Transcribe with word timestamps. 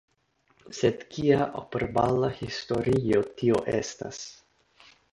Sed 0.77 1.03
kia 1.11 1.37
operbala 1.61 2.33
historio 2.39 3.23
tio 3.43 3.63
estas? 3.79 4.27